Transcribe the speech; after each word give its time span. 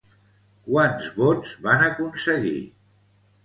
Quants 0.69 1.11
vots 1.21 1.53
van 1.67 1.87
aconseguir? 1.91 2.59